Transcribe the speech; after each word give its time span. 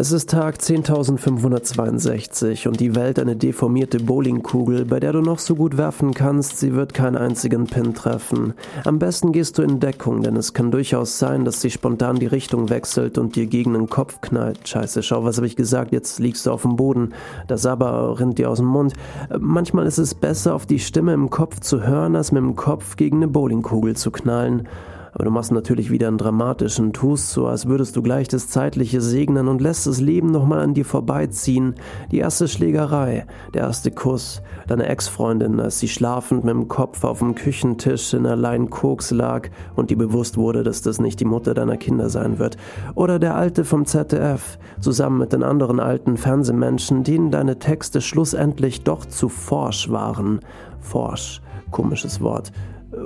Es 0.00 0.12
ist 0.12 0.30
Tag 0.30 0.58
10.562 0.58 2.68
und 2.68 2.78
die 2.78 2.94
Welt 2.94 3.18
eine 3.18 3.34
deformierte 3.34 3.98
Bowlingkugel, 3.98 4.84
bei 4.84 5.00
der 5.00 5.12
du 5.12 5.22
noch 5.22 5.40
so 5.40 5.56
gut 5.56 5.76
werfen 5.76 6.14
kannst, 6.14 6.60
sie 6.60 6.72
wird 6.72 6.94
keinen 6.94 7.16
einzigen 7.16 7.66
Pin 7.66 7.94
treffen. 7.94 8.54
Am 8.84 9.00
besten 9.00 9.32
gehst 9.32 9.58
du 9.58 9.62
in 9.62 9.80
Deckung, 9.80 10.22
denn 10.22 10.36
es 10.36 10.54
kann 10.54 10.70
durchaus 10.70 11.18
sein, 11.18 11.44
dass 11.44 11.60
sie 11.60 11.72
spontan 11.72 12.20
die 12.20 12.26
Richtung 12.26 12.70
wechselt 12.70 13.18
und 13.18 13.34
dir 13.34 13.46
gegen 13.46 13.72
den 13.72 13.88
Kopf 13.88 14.20
knallt. 14.20 14.68
Scheiße, 14.68 15.02
schau, 15.02 15.24
was 15.24 15.38
habe 15.38 15.48
ich 15.48 15.56
gesagt, 15.56 15.90
jetzt 15.90 16.20
liegst 16.20 16.46
du 16.46 16.52
auf 16.52 16.62
dem 16.62 16.76
Boden, 16.76 17.12
das 17.48 17.66
aber 17.66 18.20
rinnt 18.20 18.38
dir 18.38 18.50
aus 18.50 18.58
dem 18.58 18.68
Mund. 18.68 18.92
Manchmal 19.36 19.88
ist 19.88 19.98
es 19.98 20.14
besser, 20.14 20.54
auf 20.54 20.64
die 20.64 20.78
Stimme 20.78 21.12
im 21.12 21.28
Kopf 21.28 21.58
zu 21.58 21.84
hören, 21.84 22.14
als 22.14 22.30
mit 22.30 22.44
dem 22.44 22.54
Kopf 22.54 22.94
gegen 22.94 23.16
eine 23.16 23.26
Bowlingkugel 23.26 23.96
zu 23.96 24.12
knallen. 24.12 24.68
Aber 25.12 25.24
du 25.24 25.30
machst 25.30 25.52
natürlich 25.52 25.90
wieder 25.90 26.08
einen 26.08 26.18
dramatischen, 26.18 26.92
tust 26.92 27.30
so, 27.30 27.46
als 27.46 27.66
würdest 27.66 27.96
du 27.96 28.02
gleich 28.02 28.28
das 28.28 28.48
Zeitliche 28.48 29.00
segnen 29.00 29.48
und 29.48 29.60
lässt 29.60 29.86
das 29.86 30.00
Leben 30.00 30.30
nochmal 30.30 30.60
an 30.60 30.74
dir 30.74 30.84
vorbeiziehen. 30.84 31.74
Die 32.10 32.18
erste 32.18 32.48
Schlägerei, 32.48 33.26
der 33.54 33.62
erste 33.62 33.90
Kuss, 33.90 34.42
deine 34.66 34.86
Ex-Freundin, 34.86 35.60
als 35.60 35.78
sie 35.78 35.88
schlafend 35.88 36.44
mit 36.44 36.54
dem 36.54 36.68
Kopf 36.68 37.04
auf 37.04 37.20
dem 37.20 37.34
Küchentisch 37.34 38.14
in 38.14 38.26
allein 38.26 38.70
Koks 38.70 39.10
lag 39.10 39.48
und 39.76 39.90
dir 39.90 39.98
bewusst 39.98 40.36
wurde, 40.36 40.62
dass 40.62 40.82
das 40.82 41.00
nicht 41.00 41.20
die 41.20 41.24
Mutter 41.24 41.54
deiner 41.54 41.76
Kinder 41.76 42.10
sein 42.10 42.38
wird. 42.38 42.56
Oder 42.94 43.18
der 43.18 43.34
Alte 43.34 43.64
vom 43.64 43.86
ZDF, 43.86 44.58
zusammen 44.80 45.18
mit 45.18 45.32
den 45.32 45.42
anderen 45.42 45.80
alten 45.80 46.16
Fernsehmenschen, 46.16 47.04
denen 47.04 47.30
deine 47.30 47.58
Texte 47.58 48.00
schlussendlich 48.00 48.84
doch 48.84 49.04
zu 49.04 49.28
forsch 49.28 49.90
waren. 49.90 50.40
Forsch, 50.80 51.40
komisches 51.70 52.20
Wort. 52.20 52.52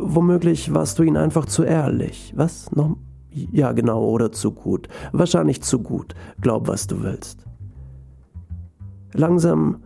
Womöglich 0.00 0.72
warst 0.74 0.98
du 0.98 1.02
ihn 1.02 1.16
einfach 1.16 1.46
zu 1.46 1.62
ehrlich. 1.62 2.32
Was? 2.36 2.70
Noch? 2.72 2.96
Ja, 3.30 3.72
genau, 3.72 4.04
oder 4.04 4.32
zu 4.32 4.52
gut. 4.52 4.88
Wahrscheinlich 5.12 5.62
zu 5.62 5.80
gut. 5.80 6.14
Glaub, 6.40 6.66
was 6.66 6.86
du 6.86 7.02
willst. 7.02 7.44
Langsam 9.12 9.78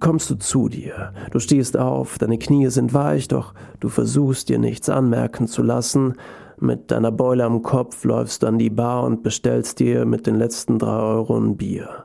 kommst 0.00 0.30
du 0.30 0.34
zu 0.34 0.68
dir. 0.68 1.12
Du 1.30 1.38
stehst 1.38 1.76
auf, 1.76 2.18
deine 2.18 2.38
Knie 2.38 2.68
sind 2.68 2.92
weich, 2.92 3.28
doch 3.28 3.54
du 3.80 3.88
versuchst 3.88 4.48
dir 4.48 4.58
nichts 4.58 4.88
anmerken 4.88 5.46
zu 5.46 5.62
lassen. 5.62 6.14
Mit 6.60 6.90
deiner 6.90 7.12
Beule 7.12 7.44
am 7.44 7.62
Kopf 7.62 8.04
läufst 8.04 8.42
du 8.42 8.48
an 8.48 8.58
die 8.58 8.70
Bar 8.70 9.04
und 9.04 9.22
bestellst 9.22 9.78
dir 9.78 10.04
mit 10.04 10.26
den 10.26 10.34
letzten 10.34 10.78
drei 10.78 10.98
Euro 10.98 11.38
ein 11.38 11.56
Bier. 11.56 12.04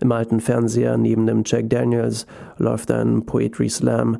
Im 0.00 0.12
alten 0.12 0.40
Fernseher 0.40 0.96
neben 0.96 1.26
dem 1.26 1.42
Jack 1.44 1.70
Daniels 1.70 2.26
läuft 2.58 2.90
ein 2.90 3.24
Poetry 3.24 3.68
Slam, 3.68 4.18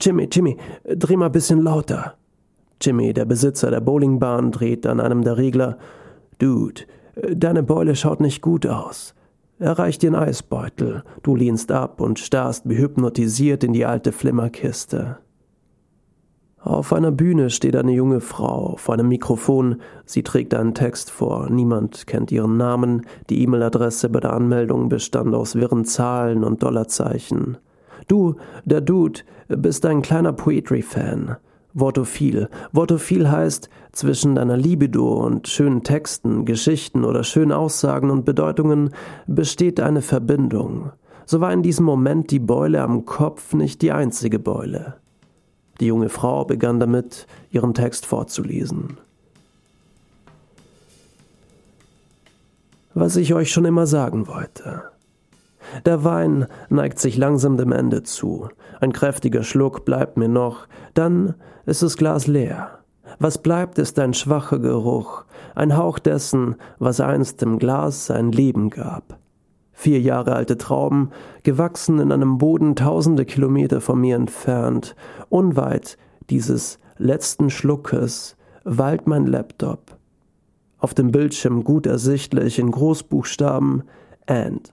Jimmy, 0.00 0.28
Jimmy, 0.30 0.56
dreh 0.84 1.16
mal 1.16 1.30
bisschen 1.30 1.62
lauter. 1.62 2.14
Jimmy, 2.82 3.12
der 3.12 3.24
Besitzer 3.24 3.70
der 3.70 3.80
Bowlingbahn, 3.80 4.50
dreht 4.50 4.86
an 4.86 5.00
einem 5.00 5.22
der 5.22 5.36
Regler. 5.36 5.78
Dude, 6.38 6.82
deine 7.34 7.62
Beule 7.62 7.94
schaut 7.96 8.20
nicht 8.20 8.42
gut 8.42 8.66
aus. 8.66 9.14
Er 9.58 9.78
reicht 9.78 10.04
einen 10.04 10.16
Eisbeutel. 10.16 11.04
Du 11.22 11.36
lehnst 11.36 11.70
ab 11.70 12.00
und 12.00 12.18
starrst 12.18 12.68
wie 12.68 12.78
hypnotisiert 12.78 13.62
in 13.62 13.72
die 13.72 13.86
alte 13.86 14.10
Flimmerkiste. 14.10 15.18
Auf 16.58 16.92
einer 16.92 17.10
Bühne 17.10 17.50
steht 17.50 17.76
eine 17.76 17.92
junge 17.92 18.20
Frau 18.20 18.76
vor 18.76 18.94
einem 18.94 19.08
Mikrofon. 19.08 19.80
Sie 20.04 20.22
trägt 20.22 20.54
einen 20.54 20.74
Text 20.74 21.10
vor. 21.10 21.48
Niemand 21.50 22.06
kennt 22.06 22.30
ihren 22.30 22.56
Namen. 22.56 23.06
Die 23.30 23.42
E-Mail-Adresse 23.42 24.08
bei 24.08 24.20
der 24.20 24.32
Anmeldung 24.32 24.88
bestand 24.88 25.34
aus 25.34 25.54
wirren 25.54 25.84
Zahlen 25.84 26.44
und 26.44 26.62
Dollarzeichen. 26.62 27.58
Du, 28.06 28.36
der 28.64 28.80
Dude, 28.80 29.20
bist 29.48 29.86
ein 29.86 30.02
kleiner 30.02 30.32
Poetry-Fan. 30.32 31.36
Wortophil. 31.74 32.48
Wortophil 32.72 33.30
heißt, 33.30 33.68
zwischen 33.92 34.34
deiner 34.34 34.56
Libido 34.56 35.12
und 35.14 35.48
schönen 35.48 35.82
Texten, 35.82 36.44
Geschichten 36.44 37.04
oder 37.04 37.24
schönen 37.24 37.52
Aussagen 37.52 38.10
und 38.10 38.24
Bedeutungen 38.24 38.90
besteht 39.26 39.80
eine 39.80 40.02
Verbindung. 40.02 40.92
So 41.26 41.40
war 41.40 41.52
in 41.52 41.62
diesem 41.62 41.84
Moment 41.84 42.30
die 42.30 42.38
Beule 42.38 42.82
am 42.82 43.04
Kopf 43.04 43.54
nicht 43.54 43.82
die 43.82 43.92
einzige 43.92 44.38
Beule. 44.38 44.96
Die 45.80 45.86
junge 45.86 46.08
Frau 46.08 46.44
begann 46.44 46.80
damit, 46.80 47.26
ihren 47.50 47.74
Text 47.74 48.06
vorzulesen. 48.06 48.98
Was 52.94 53.16
ich 53.16 53.32
euch 53.32 53.50
schon 53.50 53.64
immer 53.64 53.86
sagen 53.86 54.26
wollte. 54.26 54.91
Der 55.84 56.04
Wein 56.04 56.46
neigt 56.68 56.98
sich 56.98 57.16
langsam 57.16 57.56
dem 57.56 57.72
Ende 57.72 58.02
zu. 58.02 58.48
Ein 58.80 58.92
kräftiger 58.92 59.42
Schluck 59.42 59.84
bleibt 59.84 60.16
mir 60.16 60.28
noch, 60.28 60.66
dann 60.94 61.34
ist 61.66 61.82
das 61.82 61.96
Glas 61.96 62.26
leer. 62.26 62.78
Was 63.18 63.38
bleibt, 63.38 63.78
ist 63.78 63.98
ein 63.98 64.14
schwacher 64.14 64.58
Geruch, 64.58 65.24
ein 65.54 65.76
Hauch 65.76 65.98
dessen, 65.98 66.56
was 66.78 67.00
einst 67.00 67.42
dem 67.42 67.58
Glas 67.58 68.06
sein 68.06 68.32
Leben 68.32 68.70
gab. 68.70 69.18
Vier 69.72 70.00
Jahre 70.00 70.34
alte 70.34 70.58
Trauben, 70.58 71.10
gewachsen 71.42 71.98
in 71.98 72.12
einem 72.12 72.38
Boden 72.38 72.76
tausende 72.76 73.24
Kilometer 73.24 73.80
von 73.80 74.00
mir 74.00 74.16
entfernt, 74.16 74.94
unweit 75.28 75.98
dieses 76.30 76.78
letzten 76.98 77.50
Schluckes, 77.50 78.36
weilt 78.64 79.06
mein 79.06 79.26
Laptop. 79.26 79.96
Auf 80.78 80.94
dem 80.94 81.10
Bildschirm 81.10 81.64
gut 81.64 81.86
ersichtlich 81.86 82.58
in 82.58 82.70
Großbuchstaben 82.70 83.84
And. 84.26 84.72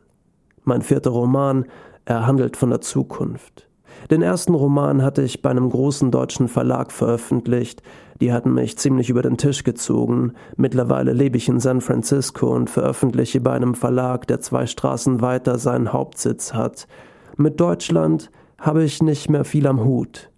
Mein 0.69 0.83
vierter 0.83 1.09
Roman, 1.09 1.65
er 2.05 2.27
handelt 2.27 2.55
von 2.55 2.69
der 2.69 2.79
Zukunft. 2.79 3.67
Den 4.11 4.21
ersten 4.21 4.53
Roman 4.53 5.01
hatte 5.01 5.23
ich 5.23 5.41
bei 5.41 5.49
einem 5.49 5.67
großen 5.67 6.11
deutschen 6.11 6.47
Verlag 6.47 6.91
veröffentlicht. 6.91 7.81
Die 8.21 8.31
hatten 8.31 8.53
mich 8.53 8.77
ziemlich 8.77 9.09
über 9.09 9.23
den 9.23 9.37
Tisch 9.37 9.63
gezogen. 9.63 10.33
Mittlerweile 10.57 11.11
lebe 11.13 11.37
ich 11.37 11.49
in 11.49 11.59
San 11.59 11.81
Francisco 11.81 12.53
und 12.55 12.69
veröffentliche 12.69 13.41
bei 13.41 13.53
einem 13.53 13.73
Verlag, 13.73 14.27
der 14.27 14.41
zwei 14.41 14.67
Straßen 14.67 15.21
weiter 15.21 15.57
seinen 15.57 15.91
Hauptsitz 15.91 16.53
hat. 16.53 16.87
Mit 17.35 17.59
Deutschland 17.59 18.29
habe 18.59 18.83
ich 18.83 19.01
nicht 19.01 19.27
mehr 19.27 19.45
viel 19.45 19.65
am 19.65 19.83
Hut. 19.83 20.29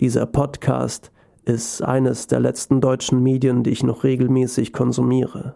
Dieser 0.00 0.26
Podcast 0.26 1.12
ist 1.46 1.82
eines 1.82 2.26
der 2.26 2.40
letzten 2.40 2.82
deutschen 2.82 3.22
Medien, 3.22 3.62
die 3.62 3.70
ich 3.70 3.82
noch 3.82 4.04
regelmäßig 4.04 4.74
konsumiere. 4.74 5.54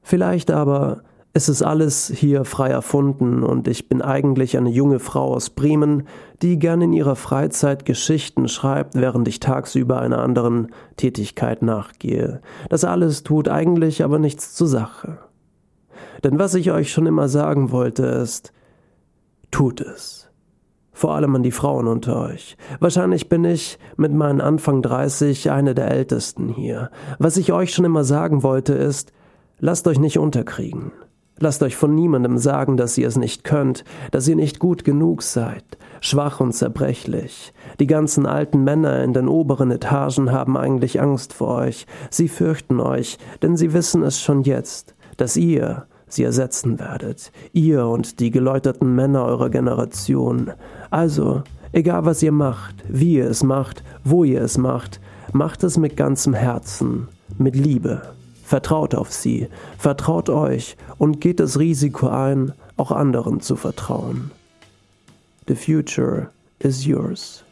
Vielleicht 0.00 0.50
aber 0.50 1.02
es 1.34 1.48
ist 1.48 1.62
alles 1.62 2.10
hier 2.14 2.44
frei 2.44 2.68
erfunden 2.70 3.42
und 3.42 3.68
ich 3.68 3.88
bin 3.88 4.02
eigentlich 4.02 4.56
eine 4.56 4.70
junge 4.70 4.98
Frau 4.98 5.34
aus 5.34 5.50
Bremen, 5.50 6.08
die 6.42 6.58
gern 6.58 6.80
in 6.80 6.92
ihrer 6.92 7.16
Freizeit 7.16 7.84
Geschichten 7.84 8.48
schreibt, 8.48 8.94
während 8.94 9.28
ich 9.28 9.38
tagsüber 9.38 10.00
einer 10.00 10.18
anderen 10.18 10.68
Tätigkeit 10.96 11.62
nachgehe. 11.62 12.40
Das 12.70 12.84
alles 12.84 13.22
tut 13.22 13.48
eigentlich 13.48 14.02
aber 14.02 14.18
nichts 14.18 14.54
zur 14.54 14.68
Sache. 14.68 15.18
Denn 16.24 16.38
was 16.38 16.54
ich 16.54 16.72
euch 16.72 16.90
schon 16.90 17.06
immer 17.06 17.28
sagen 17.28 17.70
wollte 17.70 18.04
ist, 18.06 18.52
tut 19.50 19.80
es. 19.80 20.28
Vor 20.92 21.14
allem 21.14 21.36
an 21.36 21.44
die 21.44 21.52
Frauen 21.52 21.86
unter 21.86 22.20
euch. 22.20 22.56
Wahrscheinlich 22.80 23.28
bin 23.28 23.44
ich 23.44 23.78
mit 23.96 24.12
meinen 24.12 24.40
Anfang 24.40 24.82
30 24.82 25.52
eine 25.52 25.74
der 25.76 25.92
ältesten 25.92 26.48
hier. 26.48 26.90
Was 27.20 27.36
ich 27.36 27.52
euch 27.52 27.72
schon 27.72 27.84
immer 27.84 28.02
sagen 28.02 28.42
wollte 28.42 28.72
ist, 28.72 29.12
lasst 29.60 29.86
euch 29.86 30.00
nicht 30.00 30.18
unterkriegen. 30.18 30.90
Lasst 31.40 31.62
euch 31.62 31.76
von 31.76 31.94
niemandem 31.94 32.36
sagen, 32.38 32.76
dass 32.76 32.98
ihr 32.98 33.06
es 33.06 33.16
nicht 33.16 33.44
könnt, 33.44 33.84
dass 34.10 34.26
ihr 34.26 34.36
nicht 34.36 34.58
gut 34.58 34.84
genug 34.84 35.22
seid, 35.22 35.64
schwach 36.00 36.40
und 36.40 36.52
zerbrechlich. 36.52 37.52
Die 37.78 37.86
ganzen 37.86 38.26
alten 38.26 38.64
Männer 38.64 39.04
in 39.04 39.12
den 39.12 39.28
oberen 39.28 39.70
Etagen 39.70 40.32
haben 40.32 40.56
eigentlich 40.56 41.00
Angst 41.00 41.32
vor 41.32 41.54
euch, 41.56 41.86
sie 42.10 42.28
fürchten 42.28 42.80
euch, 42.80 43.18
denn 43.42 43.56
sie 43.56 43.72
wissen 43.72 44.02
es 44.02 44.20
schon 44.20 44.42
jetzt, 44.42 44.94
dass 45.16 45.36
ihr 45.36 45.86
sie 46.08 46.24
ersetzen 46.24 46.78
werdet, 46.80 47.30
ihr 47.52 47.86
und 47.86 48.18
die 48.18 48.30
geläuterten 48.30 48.94
Männer 48.94 49.24
eurer 49.24 49.50
Generation. 49.50 50.50
Also, 50.90 51.42
egal 51.72 52.04
was 52.04 52.22
ihr 52.22 52.32
macht, 52.32 52.76
wie 52.88 53.14
ihr 53.14 53.28
es 53.28 53.42
macht, 53.42 53.84
wo 54.04 54.24
ihr 54.24 54.42
es 54.42 54.58
macht, 54.58 55.00
macht 55.32 55.62
es 55.62 55.76
mit 55.76 55.96
ganzem 55.96 56.34
Herzen, 56.34 57.08
mit 57.36 57.54
Liebe. 57.54 58.02
Vertraut 58.48 58.94
auf 58.94 59.12
sie, 59.12 59.46
vertraut 59.76 60.30
euch 60.30 60.78
und 60.96 61.20
geht 61.20 61.38
das 61.38 61.58
Risiko 61.58 62.08
ein, 62.08 62.54
auch 62.78 62.90
anderen 62.90 63.42
zu 63.42 63.56
vertrauen. 63.56 64.30
The 65.48 65.54
future 65.54 66.30
is 66.58 66.86
yours. 66.86 67.44